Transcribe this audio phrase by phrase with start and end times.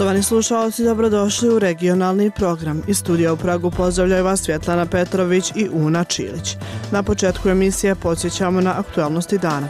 [0.00, 2.82] Poštovani slušalci, dobrodošli u regionalni program.
[2.86, 6.56] Iz studija u Pragu pozdravljaju vas Svjetlana Petrović i Una Čilić.
[6.90, 9.68] Na početku emisije podsjećamo na aktualnosti dana.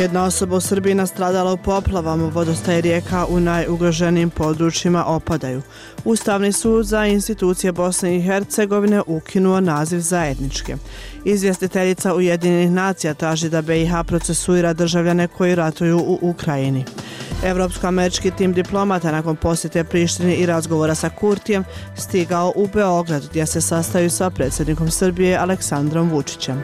[0.00, 5.62] Jedna osoba u Srbiji nastradala u poplavama, vodostaje rijeka u najugroženijim područjima opadaju.
[6.04, 10.76] Ustavni sud za institucije Bosne i Hercegovine ukinuo naziv zajedničke.
[11.24, 16.84] Izvjestiteljica Ujedinjenih nacija traži da BiH procesuira državljane koji ratuju u Ukrajini.
[17.44, 21.64] Evropsko-američki tim diplomata nakon posjete Prištini i razgovora sa Kurtijem
[21.96, 26.62] stigao u Beograd gdje se sastaju sa predsjednikom Srbije Aleksandrom Vučićem.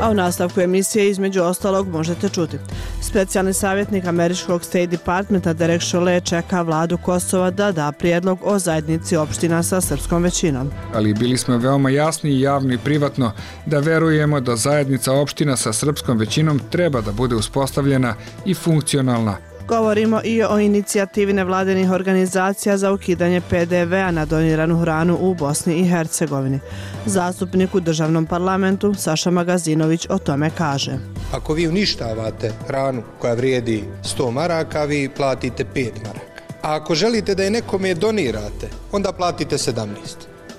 [0.00, 2.58] A u nastavku emisije između ostalog možete čuti.
[3.02, 9.16] Specijalni savjetnik američkog State Departmenta Derek Chollet čeka vladu Kosova da da prijedlog o zajednici
[9.16, 10.70] opština sa srpskom većinom.
[10.94, 13.32] Ali bili smo veoma jasni i javno i privatno
[13.66, 18.14] da verujemo da zajednica opština sa srpskom većinom treba da bude uspostavljena
[18.44, 25.34] i funkcionalna Govorimo i o inicijativi nevladenih organizacija za ukidanje PDV-a na doniranu hranu u
[25.34, 26.60] Bosni i Hercegovini.
[27.06, 30.98] Zastupnik u državnom parlamentu Saša Magazinović o tome kaže.
[31.32, 36.42] Ako vi uništavate hranu koja vrijedi 100 maraka, vi platite 5 maraka.
[36.62, 39.86] A ako želite da je nekome donirate, onda platite 17.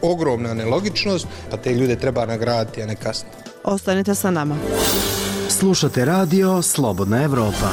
[0.02, 3.38] Ogromna nelogičnost, a te ljude treba nagraditi, a ne kasniti.
[3.64, 4.56] Ostanite sa nama.
[5.50, 7.70] Slušate radio Slobodna Evropa.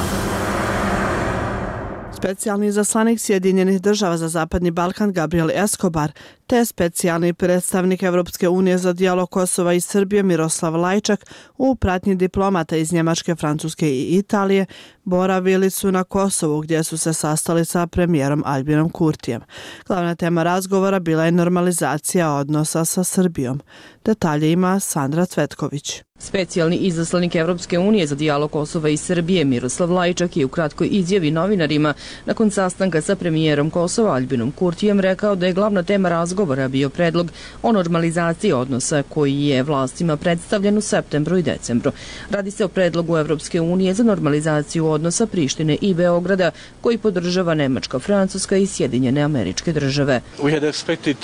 [2.17, 6.11] Specijalni zaslanik Sjedinjenih država za Zapadni Balkan Gabriel Escobar
[6.47, 11.25] te specijalni predstavnik Evropske unije za dijalog Kosova i Srbije Miroslav Lajčak
[11.57, 14.65] u pratnji diplomata iz Njemačke, Francuske i Italije
[15.03, 19.41] boravili su na Kosovu gdje su se sastali sa premijerom Albinom Kurtijem.
[19.87, 23.61] Glavna tema razgovora bila je normalizacija odnosa sa Srbijom.
[24.05, 26.01] Detalje ima Sandra Cvetković.
[26.19, 31.31] Specijalni izaslanik Evropske unije za dijalog Kosova i Srbije Miroslav Lajčak je u kratkoj izjavi
[31.31, 31.93] novinarima
[32.25, 37.31] nakon sastanka sa premijerom Kosova Albinom Kurtijem rekao da je glavna tema razgovora bio predlog
[37.63, 41.91] o normalizaciji odnosa koji je vlastima predstavljen u septembru i decembru.
[42.29, 47.99] Radi se o predlogu Evropske unije za normalizaciju odnosa Prištine i Beograda koji podržava Nemačka,
[47.99, 50.21] Francuska i Sjedinjene američke države.
[50.43, 51.15] We had expected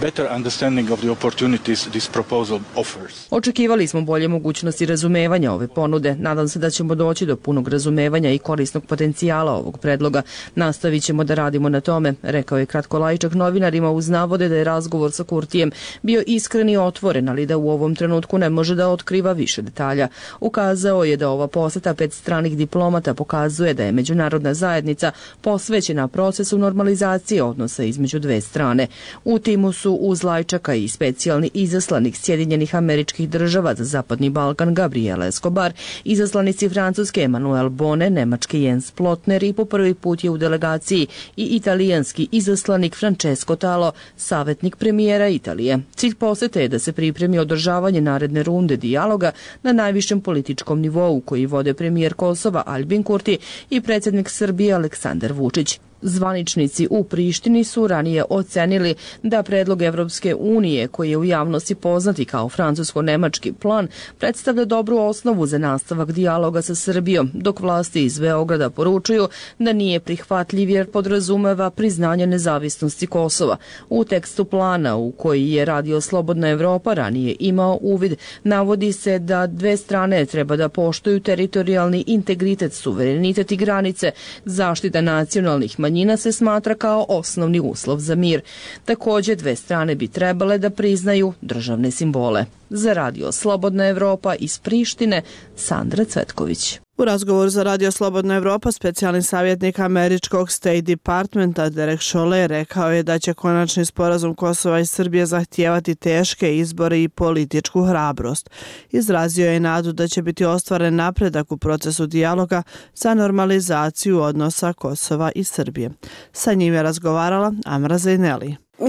[0.00, 3.26] better understanding of the opportunities this proposal offers.
[3.30, 6.14] Očekivali smo bolje mogućnosti razumevanja ove ponude.
[6.14, 10.22] Nadam se da ćemo doći do punog razumevanja i korisnog potencijala ovog predloga.
[10.54, 14.64] Nastavit ćemo da radimo na tome, rekao je kratko lajčak novinarima uz navode da je
[14.64, 15.70] razgovor sa Kurtijem
[16.02, 20.08] bio iskren i otvoren, ali da u ovom trenutku ne može da otkriva više detalja.
[20.40, 26.58] Ukazao je da ova poseta pet stranih diplomata pokazuje da je međunarodna zajednica posvećena procesu
[26.58, 28.86] normalizacije odnosa između dve strane.
[29.24, 35.22] U timu su uz Lajčaka i specijalni izaslanik Sjedinjenih američkih država za Zapadni Balkan Gabriel
[35.22, 35.72] Escobar,
[36.04, 41.44] izaslanici Francuske Emanuel Bone, Nemački Jens Plotner i po prvi put je u delegaciji i
[41.44, 45.78] italijanski izaslanik Francesco Talo, savjetnik premijera Italije.
[45.94, 49.32] Cilj posete je da se pripremi održavanje naredne runde dijaloga
[49.62, 53.38] na najvišem političkom nivou koji vode premijer Kosova Albin Kurti
[53.70, 55.80] i predsjednik Srbije Aleksandar Vučić.
[56.06, 62.24] Zvaničnici u Prištini su ranije ocenili da predlog Evropske unije, koji je u javnosti poznati
[62.24, 63.88] kao francusko-nemački plan,
[64.18, 69.28] predstavlja dobru osnovu za nastavak dijaloga sa Srbijom, dok vlasti iz Beograda poručuju
[69.58, 73.56] da nije prihvatljiv jer podrazumeva priznanje nezavisnosti Kosova.
[73.88, 79.46] U tekstu plana u koji je radio Slobodna Evropa ranije imao uvid, navodi se da
[79.46, 84.10] dve strane treba da poštuju teritorijalni integritet, suverenitet i granice,
[84.44, 88.40] zaštita nacionalnih manjina manjina se smatra kao osnovni uslov za mir.
[88.84, 92.44] Takođe, dve strane bi trebale da priznaju državne simbole.
[92.70, 95.22] Za radio Slobodna Evropa iz Prištine,
[95.56, 96.83] Sandra Cvetković.
[96.96, 103.02] U razgovoru za Radio Slobodna Evropa specijalni savjetnik američkog State Departmenta Derek Chollet rekao je
[103.02, 108.50] da će konačni sporazum Kosova i Srbije zahtijevati teške izbore i političku hrabrost.
[108.90, 112.62] Izrazio je nadu da će biti ostvaren napredak u procesu dijaloga
[112.94, 115.90] za normalizaciju odnosa Kosova i Srbije.
[116.32, 118.63] Sa njim je razgovarala Amra Zaineli.
[118.78, 118.88] Uh,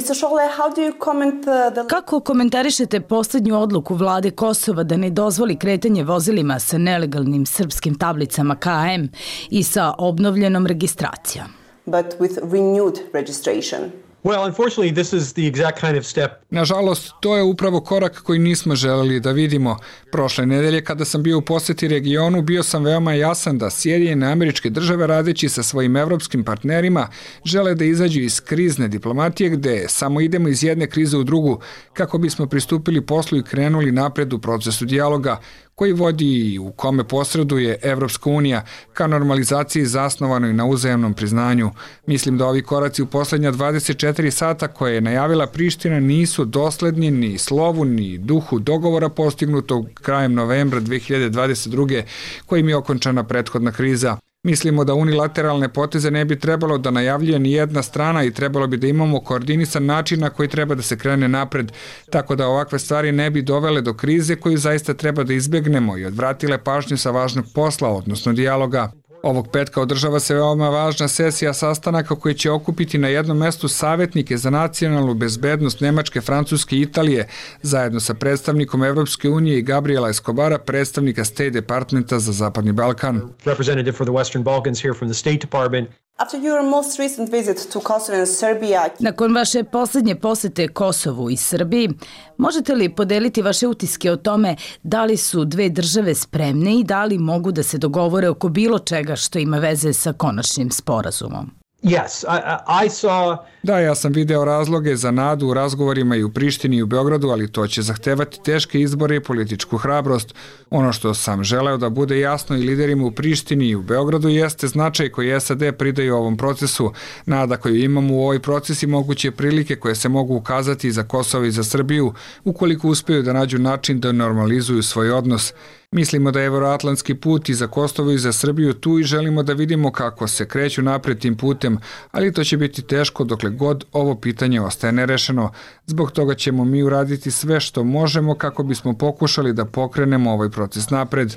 [1.90, 8.56] Kako komentarišete posljednju odluku vlade Kosova da ne dozvoli kretanje vozilima sa nelegalnim srpskim tablicama
[8.56, 9.06] KM
[9.50, 11.48] i sa obnovljenom registracijom?
[11.86, 14.05] But with renewed registration.
[14.26, 16.32] Well, unfortunately, this is the exact kind of step.
[16.50, 19.78] Nažalost, to je upravo korak koji nismo želeli da vidimo.
[20.12, 24.70] Prošle nedelje, kada sam bio u posjeti regionu, bio sam veoma jasan da Sjedinjene američke
[24.70, 27.08] države radeći sa svojim evropskim partnerima
[27.44, 31.60] žele da izađu iz krizne diplomatije gde samo idemo iz jedne krize u drugu
[31.94, 35.40] kako bismo pristupili poslu i krenuli napred u procesu dijaloga
[35.76, 41.72] koji vodi i u kome posreduje Evropska unija ka normalizaciji zasnovanoj na uzajemnom priznanju.
[42.06, 47.38] Mislim da ovi koraci u poslednja 24 sata koje je najavila Priština nisu dosledni ni
[47.38, 52.04] slovu ni duhu dogovora postignutog krajem novembra 2022.
[52.46, 54.18] kojim je okončana prethodna kriza.
[54.46, 58.78] Mislimo da unilateralne poteze ne bi trebalo da najavljuje ni jedna strana i trebalo bi
[58.78, 61.72] da imamo koordinisan način na koji treba da se krene napred,
[62.10, 66.06] tako da ovakve stvari ne bi dovele do krize koju zaista treba da izbegnemo i
[66.06, 68.92] odvratile pažnju sa važnog posla, odnosno dijaloga.
[69.26, 74.38] Ovog petka održava se veoma važna sesija sastanaka koji će okupiti na jednom mestu savjetnike
[74.38, 77.28] za nacionalnu bezbednost Nemačke, Francuske i Italije,
[77.62, 83.22] zajedno sa predstavnikom Evropske unije i Gabriela Escobara, predstavnika State Departmenta za Zapadni Balkan.
[83.46, 87.72] Representative for the Western Balkans here from the State Department After your most recent visit
[87.74, 91.90] to Kosovo and Serbia, Nakon vaše posljednje posete Kosovu i Srbiji,
[92.38, 97.06] možete li podeliti vaše utiske o tome da li su dve države spremne i da
[97.06, 101.65] li mogu da se dogovore oko bilo čega što ima veze sa konačnim sporazumom?
[101.86, 106.30] Yes, I, I saw Da, ja sam video razloge za nadu u razgovorima i u
[106.30, 110.36] Prištini i u Beogradu, ali to će zahtevati teške izbore i političku hrabrost.
[110.70, 114.68] Ono što sam želeo da bude jasno i liderima u Prištini i u Beogradu jeste
[114.68, 116.92] značaj koji SAD pridaju ovom procesu.
[117.26, 121.52] Nada koju imamo u ovoj procesi moguće prilike koje se mogu ukazati za Kosovo i
[121.52, 125.54] za Srbiju ukoliko uspeju da nađu način da normalizuju svoj odnos.
[125.92, 129.54] Mislimo da je evroatlantski put i za Kosovo i za Srbiju tu i želimo da
[129.54, 131.78] vidimo kako se kreću napred tim putem,
[132.12, 135.52] ali to će biti teško dokle god ovo pitanje ostaje nerešeno.
[135.86, 140.90] Zbog toga ćemo mi uraditi sve što možemo kako bismo pokušali da pokrenemo ovaj proces
[140.90, 141.36] napred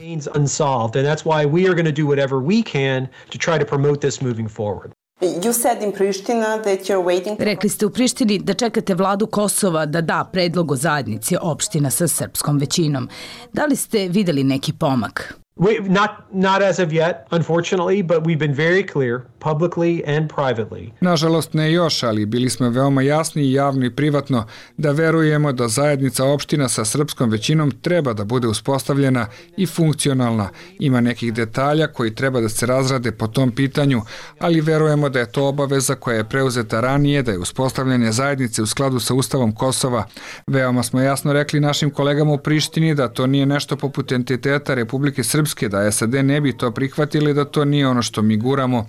[5.20, 9.86] you said in Pristina that you're waiting Rekli ste u Prištini da čekate vladu Kosova
[9.86, 13.08] da da predlog o zajednici opština sa srpskom većinom.
[13.52, 15.34] Da li ste videli neki pomak?
[15.58, 20.90] We, not not as of yet, unfortunately, but we've been very clear publicly and privately
[21.00, 24.46] Nažalost ne još, ali bili smo veoma jasni i javno i privatno
[24.76, 29.26] da verujemo da zajednica opština sa srpskom većinom treba da bude uspostavljena
[29.56, 30.48] i funkcionalna.
[30.78, 34.02] Ima nekih detalja koji treba da se razrade po tom pitanju,
[34.38, 38.66] ali verujemo da je to obaveza koja je preuzeta ranije, da je uspostavljanje zajednice u
[38.66, 40.04] skladu sa Ustavom Kosova.
[40.46, 45.24] Veoma smo jasno rekli našim kolegama u Prištini da to nije nešto poput entiteta Republike
[45.24, 48.86] Srpske, da SAD ne bi to prihvatili, da to nije ono što mi guramo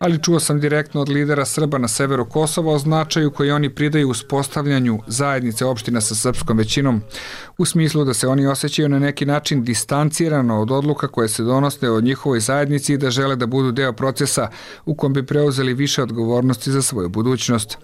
[0.00, 4.08] ali čuo sam direktno od lidera Srba na severu Kosova o značaju koji oni pridaju
[4.08, 7.02] uspostavljanju zajednice opština sa srpskom većinom,
[7.58, 11.90] u smislu da se oni osjećaju na neki način distancirano od odluka koje se donose
[11.90, 14.48] od njihovoj zajednici i da žele da budu deo procesa
[14.84, 17.78] u kom bi preuzeli više odgovornosti za svoju budućnost.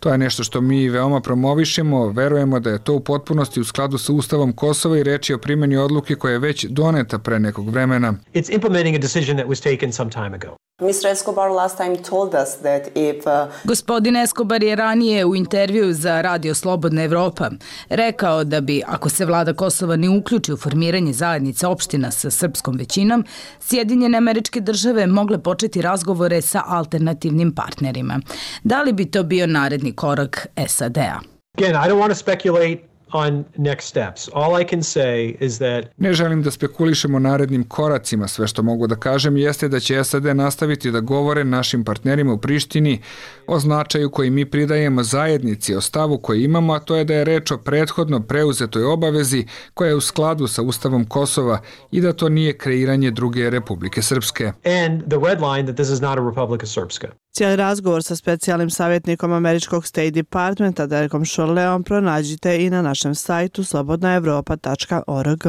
[0.00, 3.98] To je nešto što mi veoma promovišemo, verujemo da je to u potpunosti u skladu
[3.98, 8.14] sa Ustavom Kosova i reči o primjeni odluke koja je već doneta pre nekog vremena.
[8.34, 10.56] It's implementing a decision that was taken some time ago.
[10.80, 11.10] Mr.
[11.10, 16.20] Escobar last time told us that if uh, Gospodin Escobar je ranije u intervju za
[16.20, 17.50] Radio Slobodna Evropa
[17.88, 22.76] rekao da bi, ako se vlada Kosova ne uključi u formiranje zajednice opština sa srpskom
[22.76, 23.24] većinom,
[23.60, 28.20] Sjedinjene američke države mogle početi razgovore sa alternativnim partnerima.
[28.64, 31.20] Da li bi to bio naredni korak SAD-a?
[31.58, 34.28] Again, I don't want to speculate on next steps.
[34.32, 38.62] All I can say is that Ne želim da spekulišemo o narednim koracima, sve što
[38.62, 43.00] mogu da kažem jeste da će SAD nastaviti da govore našim partnerima u Prištini
[43.48, 47.24] o značaju koji mi pridajemo zajednici, o stavu koji imamo, a to je da je
[47.24, 52.28] reč o prethodno preuzetoj obavezi koja je u skladu sa Ustavom Kosova i da to
[52.28, 54.52] nije kreiranje druge Republike Srpske.
[54.64, 57.08] and the red line that this is not a Republika Srpska.
[57.32, 63.64] Cijeli razgovor sa specijalnim savjetnikom američkog State Departmenta Derekom Šorleom pronađite i na našem sajtu
[63.64, 65.44] slobodnaevropa.org.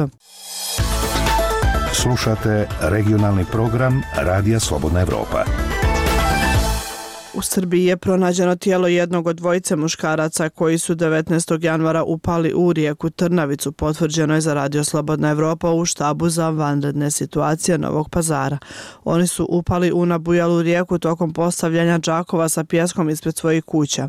[1.92, 5.44] Slušate regionalni program Radija Slobodna Evropa.
[7.34, 11.64] U Srbiji je pronađeno tijelo jednog od dvojice muškaraca koji su 19.
[11.64, 17.10] januara upali u rijeku Trnavicu, potvrđeno je za Radio Slobodna Evropa u štabu za vanredne
[17.10, 18.58] situacije Novog pazara.
[19.04, 24.08] Oni su upali u nabujalu rijeku tokom postavljanja džakova sa pjeskom ispred svojih kuća.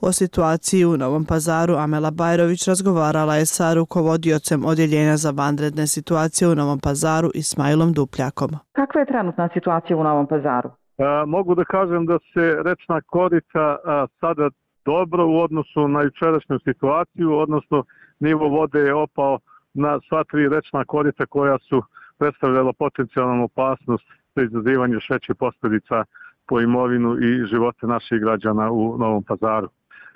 [0.00, 6.48] O situaciji u Novom pazaru Amela Bajrović razgovarala je sa rukovodiocem Odjeljenja za vanredne situacije
[6.48, 8.50] u Novom pazaru Ismailom Dupljakom.
[8.72, 10.70] Kakva je trenutna situacija u Novom pazaru?
[10.98, 14.50] A, mogu da kažem da se rečna korita a, sada
[14.84, 17.84] dobro u odnosu na jučerašnju situaciju, odnosno
[18.20, 19.38] nivo vode je opao
[19.74, 21.82] na sva tri rečna korita koja su
[22.18, 24.04] predstavljala potencijalnu opasnost
[24.36, 26.04] za izazivanje šećih posljedica
[26.46, 29.68] po imovinu i živote naših građana u Novom pazaru.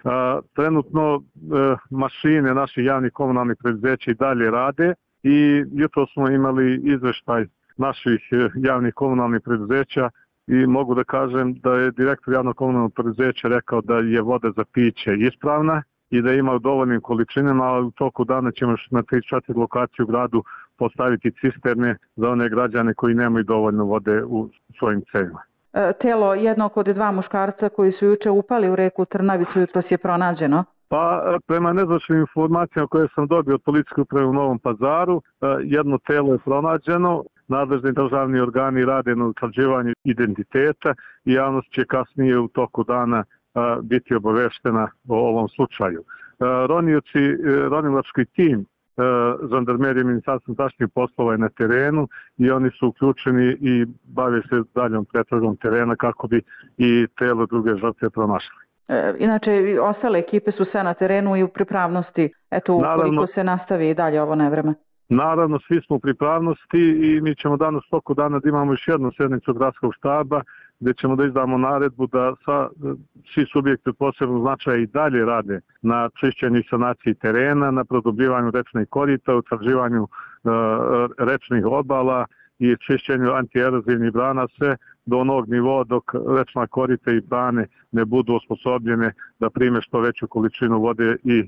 [0.04, 1.20] A, trenutno e,
[1.90, 7.46] mašine naših javnih komunalnih preduzeća i dalje rade, i jutro smo imali izveštaj
[7.76, 10.10] naših e, javnih komunalnih preduzeća
[10.46, 14.64] i mogu da kažem da je direktor javnog komunalnog preduzeća rekao da je voda za
[14.72, 19.56] piće ispravna i da ima u dovoljnim količinama, ali u toku dana ćemo na 3-4
[19.56, 20.44] lokacije u gradu
[20.78, 25.42] postaviti cisterne za one građane koji nemaju dovoljno vode u svojim cevima.
[25.72, 29.98] E, telo jednog od dva muškarca koji su juče upali u reku Trnavicu jutros je
[29.98, 30.64] pronađeno.
[30.92, 35.46] Pa e, prema nezvačnim informacijama koje sam dobio od policijske uprave u Novom pazaru, e,
[35.62, 40.94] jedno telo je pronađeno, nadležni državni organi rade na utvrđivanju identiteta
[41.24, 43.24] i javnost će kasnije u toku dana e,
[43.82, 46.04] biti obaveštena o ovom slučaju.
[46.68, 47.36] Ronioci,
[47.70, 48.66] ronilački tim
[49.50, 52.08] žandarmerije ministarstva zaštitnih poslova je na terenu
[52.38, 56.42] i oni su uključeni i bave se daljom pretragom terena kako bi
[56.78, 58.62] i telo druge žrtve pronašli.
[58.88, 63.44] E, inače, ostale ekipe su sve na terenu i u pripravnosti, eto, ukoliko Naravno, se
[63.44, 64.74] nastavi i dalje ovo nevreme.
[65.08, 69.12] Naravno, svi smo u pripravnosti i mi ćemo danas toku dana da imamo još jednu
[69.16, 70.42] sednicu gradskog štaba
[70.80, 72.68] gdje ćemo da izdamo naredbu da sa,
[73.34, 78.88] svi subjekti posebno značaja i dalje rade na čišćenju i sanaciji terena, na produbljivanju rečnih
[78.88, 80.10] korita, utvrđivanju uh,
[81.18, 82.26] rečnih obala
[82.58, 86.04] i čišćenju antierozivnih brana, sve do onog nivoa dok
[86.38, 91.46] rečna korita i brane ne budu osposobljene da prime što veću količinu vode i e,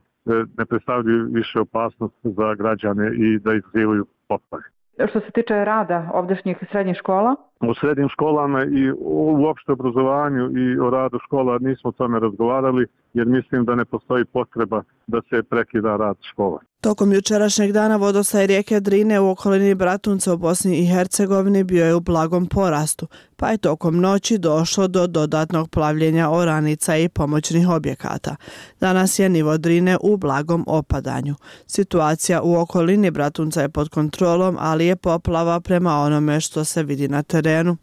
[0.59, 4.65] ne predstavljaju više opasnost za građane i da izazivaju poplave.
[5.09, 7.37] Što se tiče rada ovdešnjih srednjih škola?
[7.61, 12.87] U srednjim školama i u opšte obrazovanju i o radu škola nismo o tome razgovarali
[13.15, 16.59] jer mislim da ne postoji potreba da se prekida rad škola.
[16.81, 21.95] Tokom jučerašnjeg dana vodostaj rijeke Drine u okolini Bratunca u Bosni i Hercegovini bio je
[21.95, 28.37] u blagom porastu, pa je tokom noći došlo do dodatnog plavljenja oranica i pomoćnih objekata.
[28.81, 31.35] Danas je nivo Drine u blagom opadanju.
[31.67, 37.09] Situacija u okolini Bratunca je pod kontrolom, ali je poplava prema onome što se vidi
[37.09, 37.76] na terenu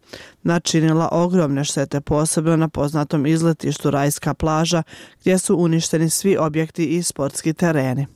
[0.44, 4.84] načinila ogromne štete posebno na poznatom izletištu Rajska plaža
[5.22, 8.08] gdje su uništeni svi objekti i sportski tereni.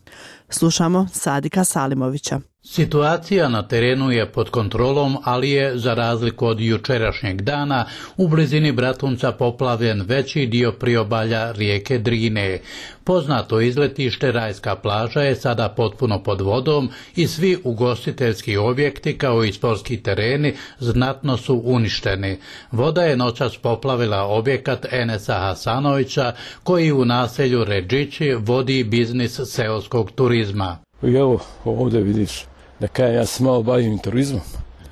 [0.49, 2.54] Slušamo Sadika Salimovića.
[2.67, 7.85] Situacija na terenu je pod kontrolom, ali je, za razliku od jučerašnjeg dana,
[8.17, 12.59] u blizini Bratunca poplavljen veći dio priobalja rijeke Drine.
[13.03, 19.53] Poznato izletište Rajska plaža je sada potpuno pod vodom i svi ugostiteljski objekti kao i
[19.53, 22.37] sportski tereni znatno su uništeni.
[22.71, 30.77] Voda je noćas poplavila objekat Enesa Hasanovića koji u naselju Ređići vodi biznis seoskog turizma.
[31.03, 32.45] I evo ovdje vidiš
[32.79, 34.41] da kaj ja se malo bavim turizmom.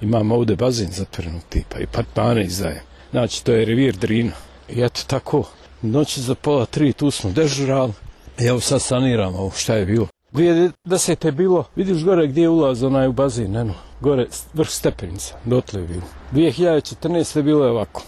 [0.01, 2.81] Imam ovdje bazen zatvorenog tipa i partmane izdajem.
[3.11, 4.31] Znači, to je revir Drina.
[4.69, 5.43] I eto tako,
[5.81, 7.93] noći za pola tri tu smo dežurali.
[8.39, 10.07] I evo sad saniramo ovo šta je bilo.
[10.33, 11.25] 2010.
[11.25, 15.81] je bilo, vidiš gore gdje je ulaz onaj u bazen, eno, gore vrh stepenica, dotle
[15.81, 16.01] je bilo.
[16.31, 17.37] 2014.
[17.37, 18.03] je bilo ovako.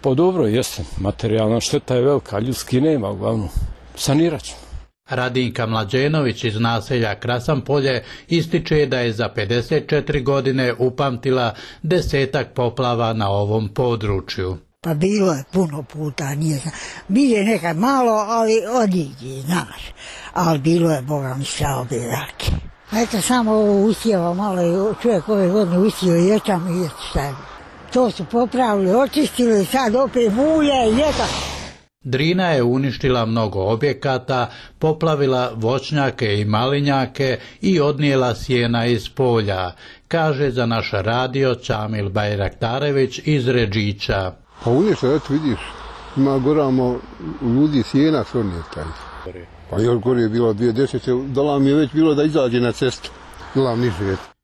[0.00, 3.48] Po dobro, jeste, materijalna šteta je velika, ljudski nema uglavnom.
[3.94, 4.69] Sanirat ćemo.
[5.10, 13.30] Radinka Mlađenović iz naselja Krasampolje ističe da je za 54 godine upamtila desetak poplava na
[13.30, 14.56] ovom području.
[14.80, 16.74] Pa bilo je puno puta, nije znam.
[17.08, 19.92] Bije nekad malo, ali odiđi, znaš.
[20.32, 22.52] Ali bilo je, Boga mi sve obje rake.
[22.92, 27.36] Eto, samo ovo usjeva malo i čovjek ove godine usjeva i ječam i eto.
[27.92, 31.24] To su popravili, očistili, sad opet mulje i eto.
[32.04, 39.72] Drina je uništila mnogo objekata, poplavila voćnjake i malinjake i odnijela sjena iz polja,
[40.08, 44.32] kaže za naš radio Čamil Bajraktarević iz Ređića.
[44.64, 45.58] Pa uništila, eto vidiš,
[46.16, 46.98] ima goramo
[47.42, 48.84] ljudi sjena što nije taj.
[49.70, 51.32] Pa još gore je bilo 2010.
[51.32, 53.10] Dala mi je već bilo da izađe na cestu.
[53.54, 53.90] Dala mi.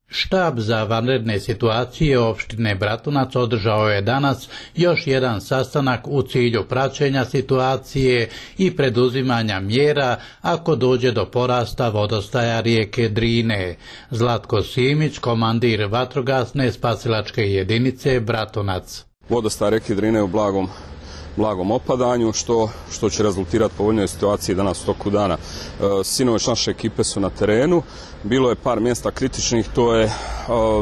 [0.09, 7.25] Štab za vanredne situacije opštine Bratunac održao je danas još jedan sastanak u cilju praćenja
[7.25, 13.77] situacije i preduzimanja mjera ako dođe do porasta vodostaja rijeke Drine.
[14.11, 19.05] Zlatko Simić, komandir vatrogasne spasilačke jedinice Bratunac.
[19.29, 20.69] Vodostaj rijeke Drine u blagom
[21.37, 25.35] blagom opadanju, što, što će rezultirati povoljnoj situaciji danas u toku dana.
[25.35, 26.05] E,
[26.49, 27.83] naše ekipe su na terenu,
[28.23, 30.11] bilo je par mjesta kritičnih, to je e,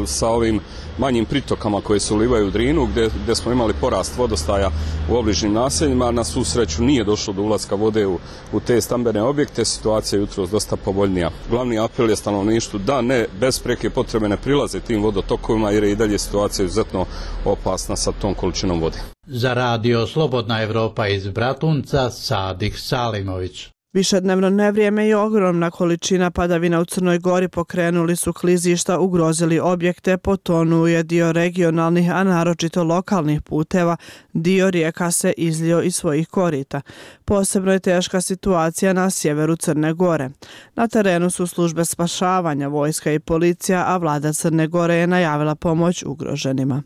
[0.07, 0.61] sa ovim
[0.99, 4.71] manjim pritokama koje se ulivaju u Drinu, gdje, gdje smo imali porast vodostaja
[5.11, 6.11] u obližnim naseljima.
[6.11, 8.19] Na svu sreću nije došlo do ulaska vode u,
[8.53, 11.31] u te stambene objekte, situacija je jutro dosta povoljnija.
[11.51, 15.93] Glavni apel je stanovništvu da ne bez preke potrebe ne prilaze tim vodotokovima jer je
[15.93, 17.07] i dalje situacija izuzetno
[17.45, 18.99] opasna sa tom količinom vode.
[19.27, 23.74] Za radio Slobodna Evropa iz Bratunca, Sadik Salimović.
[23.95, 30.87] Višednevno nevrijeme i ogromna količina padavina u Crnoj Gori pokrenuli su klizišta, ugrozili objekte, potonuo
[30.87, 33.97] je dio regionalnih, a naročito lokalnih puteva,
[34.33, 36.81] dio rijeka se izlio iz svojih korita.
[37.25, 40.31] Posebno je teška situacija na sjeveru Crne Gore.
[40.75, 46.03] Na terenu su službe spašavanja, vojska i policija, a vlada Crne Gore je najavila pomoć
[46.03, 46.83] ugroženima.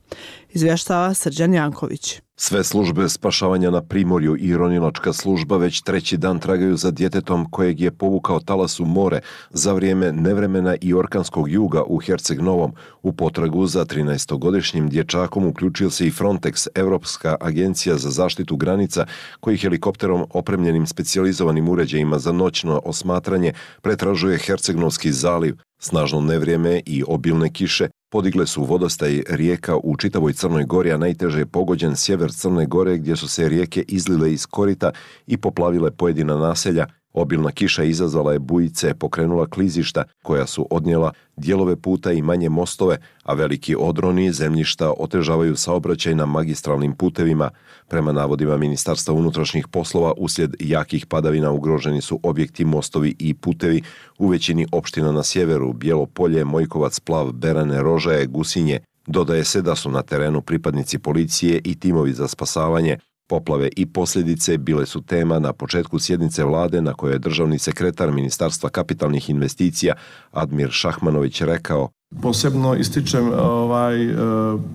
[0.50, 2.27] Izvještava Srđan Janković.
[2.40, 7.80] Sve službe spašavanja na Primorju i ronilačka služba već treći dan tragaju za djetetom kojeg
[7.80, 12.73] je povukao talas u more za vrijeme nevremena i orkanskog juga u Herceg Novom.
[13.02, 19.07] U potragu za 13-godišnjim dječakom uključio se i Frontex, Evropska agencija za zaštitu granica,
[19.40, 23.52] koji helikopterom opremljenim specijalizovanim uređajima za noćno osmatranje
[23.83, 25.57] pretražuje Hercegnovski zaliv.
[25.78, 31.38] Snažno nevrijeme i obilne kiše podigle su vodostaj rijeka u čitavoj Crnoj Gori, a najteže
[31.38, 34.90] je pogođen sjever Crne Gore gdje su se rijeke izlile iz korita
[35.26, 36.86] i poplavile pojedina naselja,
[37.18, 42.98] Obilna kiša izazvala je bujice, pokrenula klizišta koja su odnijela dijelove puta i manje mostove,
[43.22, 47.50] a veliki odroni zemljišta otežavaju saobraćaj na magistralnim putevima.
[47.88, 53.82] Prema navodima Ministarstva unutrašnjih poslova, uslijed jakih padavina ugroženi su objekti, mostovi i putevi
[54.18, 58.78] u većini opština na sjeveru, Bijelo polje, Mojkovac, Plav, Berane, Rožaje, Gusinje.
[59.06, 62.98] Dodaje se da su na terenu pripadnici policije i timovi za spasavanje,
[63.28, 68.12] Poplave i posljedice bile su tema na početku sjednice vlade na kojoj je državni sekretar
[68.12, 69.94] Ministarstva kapitalnih investicija
[70.30, 71.90] Admir Šahmanović rekao
[72.22, 74.14] Posebno ističem ovaj e,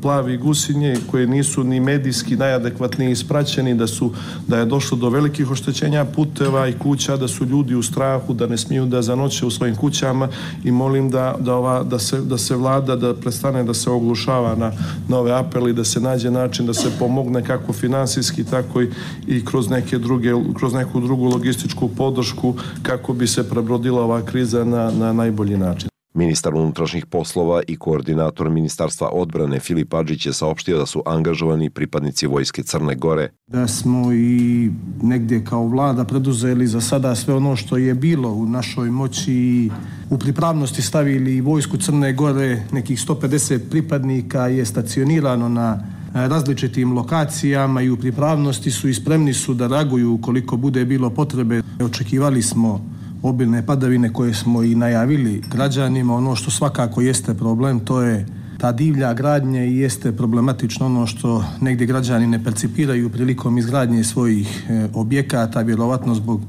[0.01, 4.11] plavi gusinje koje nisu ni medijski najadekvatniji ispraćeni, da su
[4.47, 8.47] da je došlo do velikih oštećenja puteva i kuća, da su ljudi u strahu, da
[8.47, 10.27] ne smiju da zanoće u svojim kućama
[10.63, 14.55] i molim da, da, ova, da, se, da se vlada, da prestane da se oglušava
[14.55, 14.71] na
[15.07, 18.89] nove apeli, da se nađe način da se pomogne kako finansijski, tako i,
[19.27, 24.63] i kroz, neke druge, kroz neku drugu logističku podršku kako bi se prebrodila ova kriza
[24.63, 25.92] na, na najbolji način.
[26.15, 32.27] Ministar unutrašnjih poslova i koordinator Ministarstva odbrane Filip Adžić je saopštio da su angažovani pripadnici
[32.27, 33.29] Vojske Crne Gore.
[33.47, 34.71] Da smo i
[35.01, 39.71] negdje kao vlada preduzeli za sada sve ono što je bilo u našoj moći i
[40.09, 45.79] u pripravnosti stavili Vojsku Crne Gore, nekih 150 pripadnika je stacionirano na
[46.15, 51.09] e, različitim lokacijama i u pripravnosti su i spremni su da reaguju koliko bude bilo
[51.09, 51.61] potrebe.
[51.79, 52.93] Očekivali smo
[53.24, 58.25] obilne padavine koje smo i najavili građanima, ono što svakako jeste problem, to je
[58.59, 64.64] ta divlja gradnja i jeste problematično ono što negdje građani ne percipiraju prilikom izgradnje svojih
[64.70, 66.42] e, objekata, vjerovatno zbog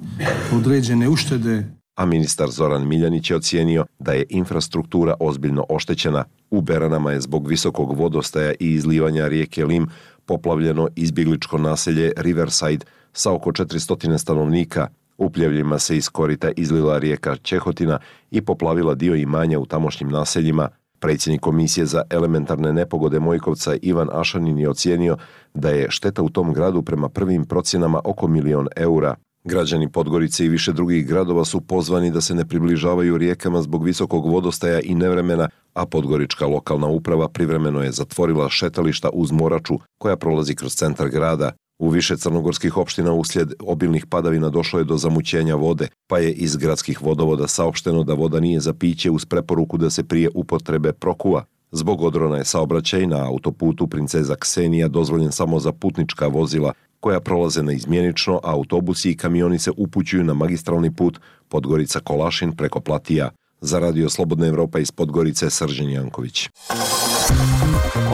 [0.53, 1.65] određene uštede.
[1.97, 6.25] A ministar Zoran Miljanić je ocijenio da je infrastruktura ozbiljno oštećena.
[6.51, 9.87] U Beranama je zbog visokog vodostaja i izlivanja rijeke Lim
[10.27, 17.37] poplavljeno izbjegličko naselje Riverside sa oko 400 stanovnika, U pljevljima se iz korita izlila rijeka
[17.37, 17.99] Čehotina
[18.31, 20.69] i poplavila dio imanja u tamošnjim naseljima.
[20.99, 25.17] Predsjednik Komisije za elementarne nepogode Mojkovca Ivan Ašanin je ocijenio
[25.55, 29.15] da je šteta u tom gradu prema prvim procjenama oko milion eura.
[29.45, 34.27] Građani Podgorice i više drugih gradova su pozvani da se ne približavaju rijekama zbog visokog
[34.27, 40.55] vodostaja i nevremena, a Podgorička lokalna uprava privremeno je zatvorila šetališta uz Moraču koja prolazi
[40.55, 41.53] kroz centar grada.
[41.79, 46.57] U više crnogorskih opština uslijed obilnih padavina došlo je do zamućenja vode, pa je iz
[46.57, 51.45] gradskih vodovoda saopšteno da voda nije za piće uz preporuku da se prije upotrebe prokuva.
[51.73, 57.63] Zbog odrona je saobraćaj na autoputu Princeza Ksenija dozvoljen samo za putnička vozila koja prolaze
[57.63, 63.31] na izmjenično, a autobusi i kamioni se upućuju na magistralni put Podgorica Kolašin preko Platija.
[63.67, 66.49] Za radio Slobodna Evropa iz Podgorice Srđan Janković.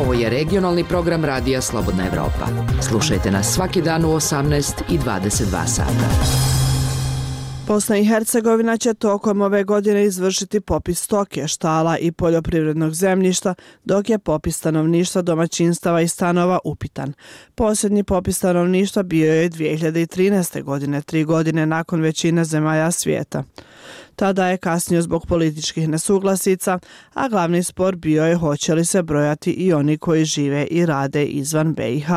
[0.00, 2.46] Ovo je regionalni program Radija Slobodna Evropa.
[2.88, 6.40] Slušajte nas svaki dan u 18 i 22 sata.
[7.66, 14.10] Bosna i Hercegovina će tokom ove godine izvršiti popis stoke, štala i poljoprivrednog zemljišta, dok
[14.10, 17.12] je popis stanovništva domaćinstava i stanova upitan.
[17.54, 20.62] Posljednji popis stanovništva bio je 2013.
[20.62, 23.44] godine, tri godine nakon većine zemalja svijeta.
[24.20, 26.78] Tada je kasnio zbog političkih nesuglasica,
[27.14, 31.24] a glavni spor bio je hoće li se brojati i oni koji žive i rade
[31.24, 32.08] izvan BiH.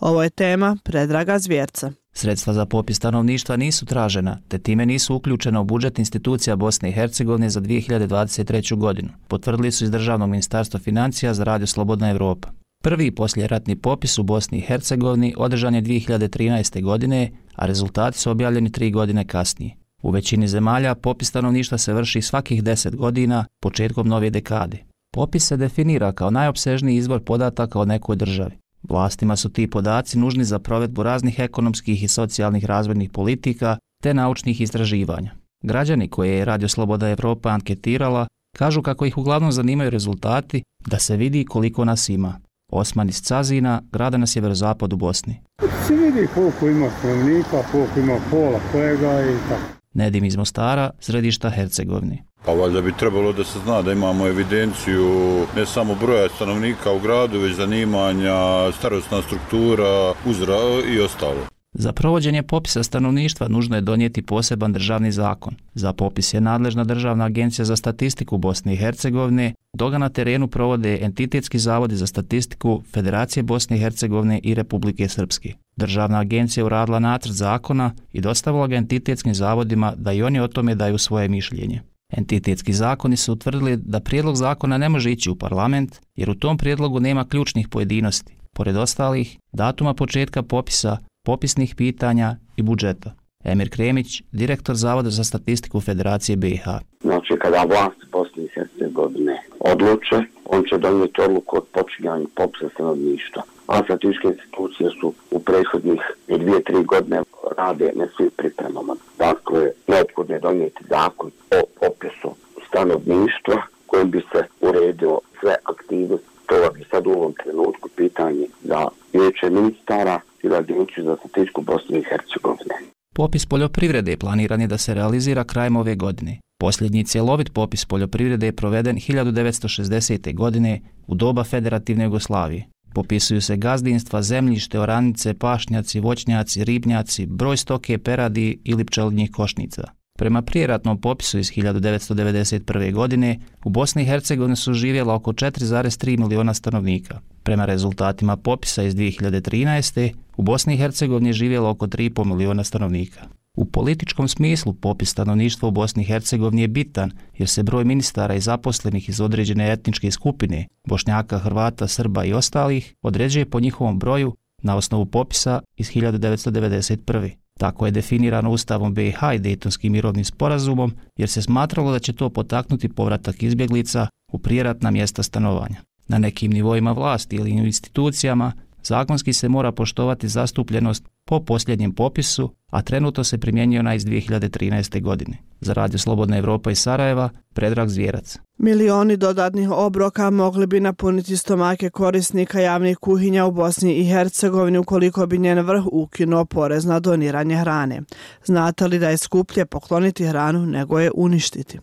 [0.00, 1.92] Ovo je tema Predraga Zvjerca.
[2.12, 6.92] Sredstva za popis stanovništva nisu tražena, te time nisu uključena u budžet institucija Bosne i
[6.92, 8.76] Hercegovine za 2023.
[8.76, 12.48] godinu, potvrdili su iz Državnog ministarstva financija za Radio Slobodna Evropa.
[12.82, 16.82] Prvi posljeratni popis u Bosni i Hercegovini održan je 2013.
[16.82, 19.79] godine, a rezultati su objavljeni tri godine kasnije.
[20.02, 24.78] U većini zemalja popis stanovništva se vrši svakih 10 godina početkom nove dekade.
[25.14, 28.52] Popis se definira kao najopsežniji izvor podataka o nekoj državi.
[28.82, 34.60] Vlastima su ti podaci nužni za provedbu raznih ekonomskih i socijalnih razvojnih politika, te naučnih
[34.60, 35.34] istraživanja.
[35.62, 41.16] Građani koje je Radio Sloboda Evropa anketirala kažu kako ih uglavnom zanimaju rezultati da se
[41.16, 42.40] vidi koliko nas ima.
[42.72, 45.40] Osman iz Cazina, grada na sjeverozapadu Bosni.
[45.86, 49.79] Se vidi koliko ima stanovnika, koliko ima pola kojega i tako.
[49.94, 52.24] Nedim iz Mostara, središta Hercegovine.
[52.44, 56.98] Pa valjda bi trebalo da se zna da imamo evidenciju ne samo broja stanovnika u
[56.98, 60.58] gradu, već zanimanja, starostna struktura, uzra
[60.94, 61.46] i ostalo.
[61.72, 65.54] Za provođenje popisa stanovništva nužno je donijeti poseban državni zakon.
[65.74, 70.98] Za popis je nadležna Državna agencija za statistiku Bosne i Hercegovine, doga na terenu provode
[71.02, 75.54] entitetski zavodi za statistiku Federacije Bosne i Hercegovine i Republike Srpske.
[75.76, 80.74] Državna agencija uradila nacrt zakona i dostavila ga entitetskim zavodima da i oni o tome
[80.74, 81.80] daju svoje mišljenje.
[82.12, 86.58] Entitetski zakoni su utvrdili da prijedlog zakona ne može ići u parlament jer u tom
[86.58, 93.12] prijedlogu nema ključnih pojedinosti, pored ostalih datuma početka popisa, popisnih pitanja i budžeta.
[93.44, 96.64] Emir Kremić, direktor Zavoda za statistiku Federacije BiH.
[97.00, 103.42] Znači, kada vlast Bosne i Hercegovine odluče, on će donijeti odluku od počinjanja popisa stanovništva.
[103.66, 107.22] A statističke institucije su u prethodnih dvije, tri godine
[107.56, 108.94] rade na svim pripremama.
[109.18, 112.30] Dakle, neophodno je donijeti zakon o popisu
[112.68, 116.26] stanovništva kojim bi se uredilo sve aktivnosti.
[116.46, 121.98] To je sad u ovom trenutku pitanje za vijeće ministara ili agenciju za statistiku Bosne
[121.98, 122.74] i Hercegovine.
[123.14, 126.40] Popis poljoprivrede planiran je da se realizira krajem ove godine.
[126.60, 130.34] Posljednji cjelovit popis poljoprivrede je proveden 1960.
[130.34, 132.66] godine u doba Federativne Jugoslavije.
[132.94, 139.99] Popisuju se gazdinstva, zemljište, oranice, pašnjaci, voćnjaci, ribnjaci, broj stoke, peradi ili pčelinjih košnica.
[140.20, 142.92] Prema prijeratnom popisu iz 1991.
[142.92, 147.20] godine, u Bosni i Hercegovini su živjela oko 4,3 miliona stanovnika.
[147.42, 150.12] Prema rezultatima popisa iz 2013.
[150.36, 153.20] u Bosni i Hercegovini živjelo oko 3,5 miliona stanovnika.
[153.56, 158.34] U političkom smislu popis stanovništva u Bosni i Hercegovini je bitan jer se broj ministara
[158.34, 164.36] i zaposlenih iz određene etničke skupine, Bošnjaka, Hrvata, Srba i ostalih, određuje po njihovom broju
[164.62, 167.30] na osnovu popisa iz 1991.
[167.60, 172.30] Tako je definirano Ustavom BiH i Dejtonskim mirovnim sporazumom jer se smatralo da će to
[172.30, 175.76] potaknuti povratak izbjeglica u prijeratna mjesta stanovanja.
[176.08, 178.52] Na nekim nivoima vlasti ili institucijama
[178.84, 185.02] zakonski se mora poštovati zastupljenost po posljednjem popisu, a trenutno se primjenjuje ona iz 2013.
[185.02, 185.36] godine.
[185.60, 188.38] Za Radio Slobodna Evropa iz Sarajeva, Predrag Zvjerac.
[188.58, 195.26] Milioni dodatnih obroka mogli bi napuniti stomake korisnika javnih kuhinja u Bosni i Hercegovini ukoliko
[195.26, 198.02] bi njen vrh ukinuo porez na doniranje hrane.
[198.44, 201.78] Znate li da je skuplje pokloniti hranu nego je uništiti?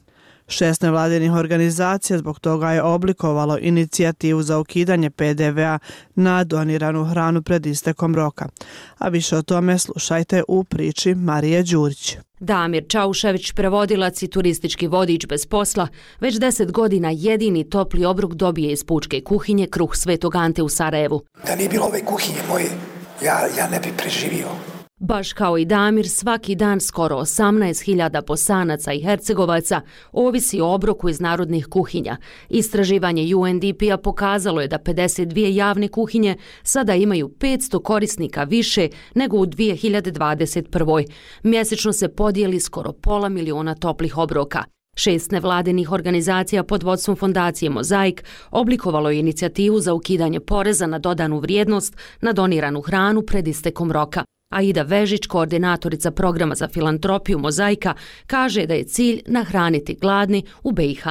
[0.48, 5.80] Šest nevladinih organizacija zbog toga je oblikovalo inicijativu za ukidanje PDV-a
[6.16, 8.50] na doniranu hranu pred istekom roka.
[8.98, 12.18] A više o tome slušajte u priči Marije Đurić.
[12.40, 15.88] Damir Čaušević, prevodilac i turistički vodič bez posla,
[16.20, 21.22] već deset godina jedini topli obruk dobije iz pučke kuhinje kruh Svetog Ante u Sarajevu.
[21.46, 22.70] Da nije bilo ove kuhinje moje,
[23.24, 24.77] ja, ja ne bi preživio.
[25.00, 29.82] Baš kao i Damir, svaki dan skoro 18.000 posanaca i hercegovaca
[30.12, 32.18] ovisi o obroku iz narodnih kuhinja.
[32.50, 39.46] Istraživanje UNDP-a pokazalo je da 52 javne kuhinje sada imaju 500 korisnika više nego u
[39.46, 41.06] 2021.
[41.44, 44.64] Mjesečno se podijeli skoro pola miliona toplih obroka.
[44.96, 51.40] Šest nevladinih organizacija pod vodstvom fondacije Mozaik oblikovalo je inicijativu za ukidanje poreza na dodanu
[51.40, 54.24] vrijednost na doniranu hranu pred istekom roka.
[54.50, 57.94] Aida Vežić, koordinatorica programa za filantropiju Mozaika,
[58.28, 61.04] kaže da je cilj nahraniti gladni u BiH.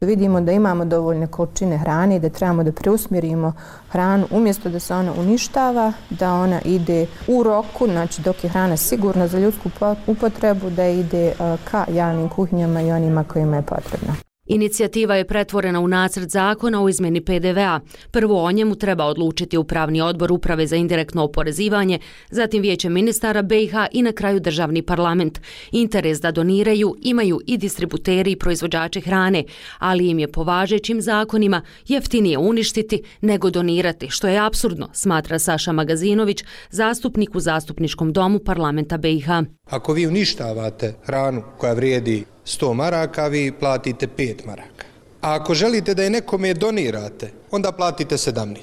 [0.00, 3.52] Vidimo da imamo dovoljne količine hrane i da trebamo da preusmjerimo
[3.88, 8.76] hranu umjesto da se ona uništava, da ona ide u roku, znači dok je hrana
[8.76, 9.70] sigurna za ljudsku
[10.06, 14.31] upotrebu, da ide eh, ka javnim kuhinjama i onima kojima je potrebna.
[14.52, 17.80] Inicijativa je pretvorena u nacrt zakona o izmeni PDV-a.
[18.10, 21.98] Prvo o njemu treba odlučiti upravni odbor Uprave za indirektno oporezivanje,
[22.30, 25.40] zatim vijeće ministara BiH i na kraju državni parlament.
[25.70, 29.44] Interes da doniraju imaju i distributeri i proizvođači hrane,
[29.78, 35.72] ali im je po važećim zakonima jeftinije uništiti nego donirati, što je absurdno, smatra Saša
[35.72, 39.28] Magazinović, zastupnik u zastupničkom domu parlamenta BiH.
[39.66, 44.86] Ako vi uništavate hranu koja vrijedi 100 maraka, vi platite 5 maraka.
[45.20, 48.56] A ako želite da je nekome donirate, onda platite 17.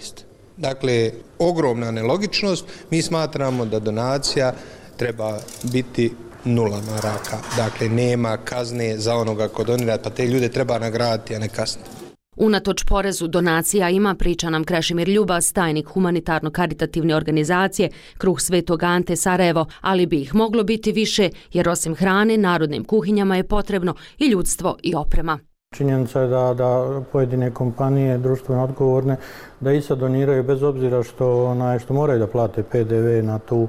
[0.58, 2.66] Dakle, ogromna nelogičnost.
[2.92, 4.54] Mi smatramo da donacija
[4.98, 6.14] treba biti
[6.46, 7.38] nula maraka.
[7.58, 11.99] Dakle, nema kazne za onoga ko donira, pa te ljude treba nagraditi, a ne kasniti.
[12.42, 19.66] Unatoč porezu donacija ima, priča nam Krešimir Ljubas, tajnik humanitarno-karitativne organizacije Kruh Svetog Ante Sarajevo,
[19.82, 24.78] ali bi ih moglo biti više jer osim hrane narodnim kuhinjama je potrebno i ljudstvo
[24.84, 25.40] i oprema.
[25.76, 29.18] Činjenica je da, da pojedine kompanije društveno odgovorne
[29.60, 33.68] da i sad doniraju bez obzira što, onaj, što moraju da plate PDV na tu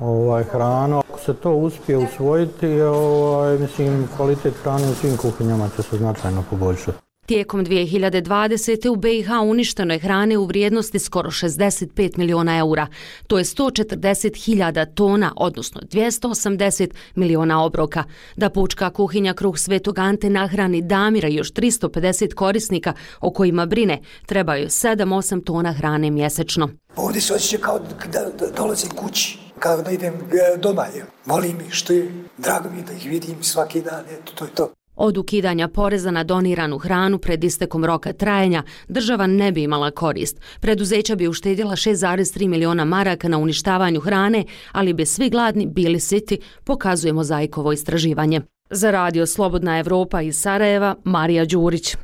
[0.00, 0.98] ovaj, hranu.
[0.98, 6.44] Ako se to uspije usvojiti, ovaj, mislim, kvalitet hrane u svim kuhinjama će se značajno
[6.50, 7.05] poboljšati.
[7.26, 8.88] Tijekom 2020.
[8.88, 12.86] u BiH uništeno je hrane u vrijednosti skoro 65 miliona eura.
[13.26, 18.04] To je 140.000 tona, odnosno 280 miliona obroka.
[18.36, 24.66] Da pučka kuhinja Kruh Svetog Ante nahrani Damira još 350 korisnika o kojima brine, trebaju
[24.66, 26.68] 7-8 tona hrane mjesečno.
[26.96, 27.78] Ovdje se osjeća kao
[28.12, 30.86] da dolazim kući, kao da idem e, doma.
[31.24, 34.72] Volim ih što je, drago mi da ih vidim svaki dan, eto, to je to.
[34.96, 40.40] Od ukidanja poreza na doniranu hranu pred istekom roka trajanja, država ne bi imala korist.
[40.60, 46.38] Preduzeća bi uštedjela 6,3 miliona maraka na uništavanju hrane, ali bi svi gladni bili siti,
[46.64, 48.40] pokazuje mozaikovo istraživanje.
[48.70, 51.96] Za radio Slobodna Evropa iz Sarajeva, Marija Đurić.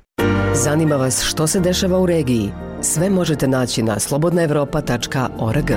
[0.54, 2.50] Zanima vas što se dešava u regiji?
[2.82, 5.70] Sve možete naći na slobodnaevropa.org.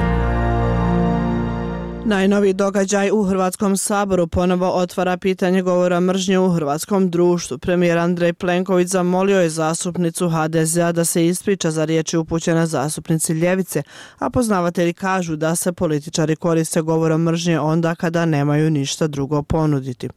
[2.08, 7.58] Najnoviji događaj u Hrvatskom saboru ponovo otvara pitanje govora mržnje u hrvatskom društvu.
[7.58, 13.84] Premijer Andrej Plenković zamolio je zastupnicu HDZ-a da se ispriča za riječi upućene zastupnici Ljevice,
[14.20, 20.10] a poznavatelji kažu da se političari koriste govorom mržnje onda kada nemaju ništa drugo ponuditi.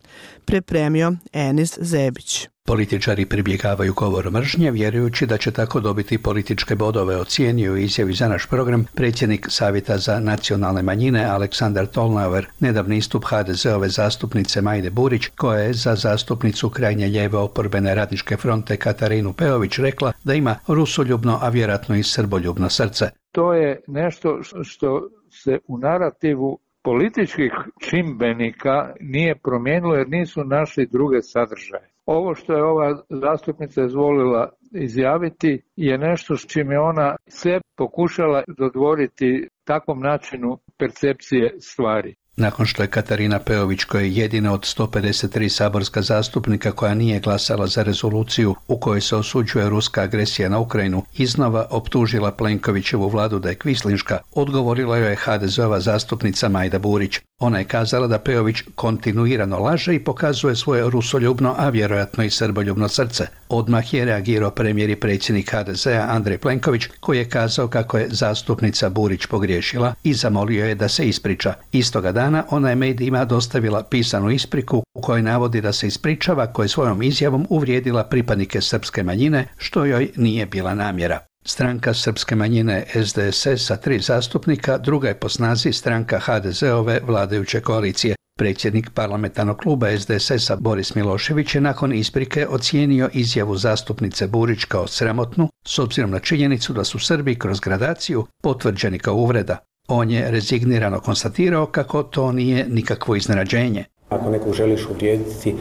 [0.45, 2.49] Pripremio Enis Zebić.
[2.69, 8.47] Političari pribjegavaju govor mržnje, vjerujući da će tako dobiti političke bodove, ocijenio izjavi za naš
[8.47, 15.61] program predsjednik Savjeta za nacionalne manjine Aleksandar Tolnauer, nedavni istup HDZ-ove zastupnice Majde Burić, koja
[15.61, 21.49] je za zastupnicu krajnje ljeve oporbene radničke fronte Katarinu Peović rekla da ima rusoljubno, a
[21.49, 23.11] vjerojatno i srboljubno srce.
[23.33, 27.53] To je nešto što se u narativu političkih
[27.91, 31.98] čimbenika nije promijenilo jer nisu našli druge sadržaje.
[32.09, 38.43] Ovo što je ova zastupnica izvolila izjaviti je nešto s čim je ona sve pokušala
[38.59, 42.15] dodvoriti takvom načinu percepcije stvari.
[42.37, 47.67] Nakon što je Katarina Peović, koja je jedina od 153 saborska zastupnika koja nije glasala
[47.67, 53.49] za rezoluciju u kojoj se osuđuje ruska agresija na Ukrajinu, iznova optužila Plenkovićevu vladu da
[53.49, 57.21] je kvislinška, odgovorila joj je HDZ-ova zastupnica Majda Burić.
[57.41, 62.89] Ona je kazala da Peović kontinuirano laže i pokazuje svoje rusoljubno, a vjerojatno i srboljubno
[62.89, 63.27] srce.
[63.49, 68.89] Odmah je reagirao premijer i predsjednik HDZ-a Andrej Plenković, koji je kazao kako je zastupnica
[68.89, 71.55] Burić pogriješila i zamolio je da se ispriča.
[71.73, 76.69] Istoga dana ona je medijima dostavila pisanu ispriku u kojoj navodi da se ispričava koje
[76.69, 81.28] svojom izjavom uvrijedila pripadnike srpske manjine, što joj nije bila namjera.
[81.51, 88.15] Stranka srpske manjine SDSS sa tri zastupnika, druga je po snazi stranka HDZ-ove vladajuće koalicije.
[88.39, 95.49] Predsjednik parlamentarnog kluba SDSS-a Boris Milošević je nakon isprike ocijenio izjavu zastupnice Burić kao sramotnu
[95.67, 99.59] s obzirom na činjenicu da su Srbi kroz gradaciju potvrđeni kao uvreda.
[99.89, 103.85] On je rezignirano konstatirao kako to nije nikakvo iznenađenje.
[104.09, 105.55] Ako nekog želiš uvrijediti,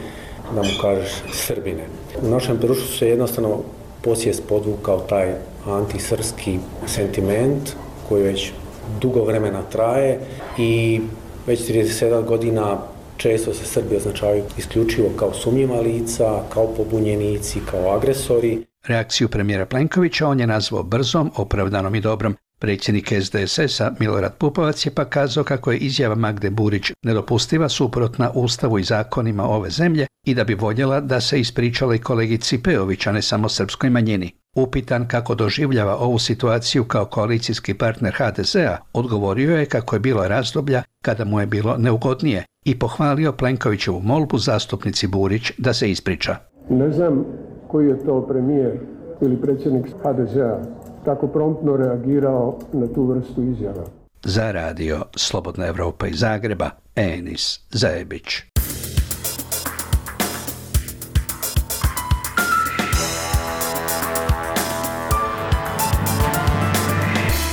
[0.54, 1.86] da mu kažeš Srbine.
[2.22, 3.62] U našem društvu se jednostavno
[4.02, 5.34] posjest podvukao taj
[5.76, 7.70] antisrski sentiment
[8.08, 8.52] koji već
[9.00, 10.20] dugo vremena traje
[10.58, 11.00] i
[11.46, 12.78] već 37 godina
[13.16, 18.64] često se Srbi označavaju isključivo kao sumnjiva lica, kao pobunjenici, kao agresori.
[18.86, 22.36] Reakciju premijera Plenkovića on je nazvao brzom, opravdanom i dobrom.
[22.60, 28.78] Predsjednik SDSS-a Milorad Pupovac je pa kazao kako je izjava Magde Burić nedopustiva suprotna ustavu
[28.78, 33.12] i zakonima ove zemlje i da bi voljela da se ispričala i kolegici Peović, a
[33.12, 34.32] ne samo srpskoj manjini.
[34.62, 40.82] Upitan kako doživljava ovu situaciju kao koalicijski partner HDZ-a, odgovorio je kako je bilo razdoblja
[41.02, 46.36] kada mu je bilo neugodnije i pohvalio Plenkovićevu molbu zastupnici Burić da se ispriča.
[46.70, 47.24] Ne znam
[47.68, 48.78] koji je to premijer
[49.20, 50.58] ili predsjednik HDZ-a
[51.04, 53.84] tako promptno reagirao na tu vrstu izjava.
[54.24, 58.57] Za radio Slobodna Evropa iz Zagreba, Enis Zajebić.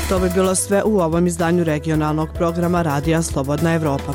[0.10, 4.14] To bi bilo sve u ovom izdanju regionalnog programa Radija Slobodna Evropa.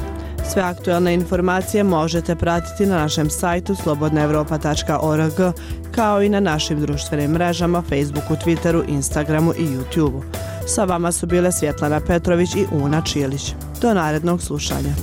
[0.53, 5.55] Sve aktualne informacije možete pratiti na našem sajtu slobodnaevropa.org
[5.95, 10.23] kao i na našim društvenim mrežama Facebooku, Twitteru, Instagramu i YouTubeu.
[10.67, 13.55] Sa vama su bile Svjetlana Petrović i Una Čilić.
[13.81, 14.95] Do narednog slušanja.